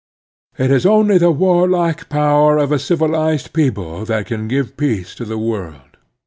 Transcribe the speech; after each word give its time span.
It 0.57 0.71
is 0.71 0.83
only 0.83 1.19
the 1.19 1.29
warlike 1.29 2.09
power 2.09 2.57
of 2.57 2.71
a 2.71 2.79
civilized 2.79 3.53
people 3.53 4.03
that 4.05 4.25
can 4.25 4.47
give 4.47 4.75
peace 4.75 5.13
to 5.13 5.25
the 5.25 5.37
world. 5.37 5.97